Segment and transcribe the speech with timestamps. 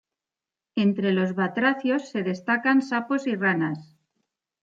[0.75, 3.99] Entre los batracios se destacan sapos y ranas.